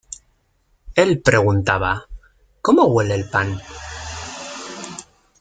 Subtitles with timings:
[0.95, 2.07] Él preguntaba:
[2.63, 3.61] "¿Cómo huele el pan?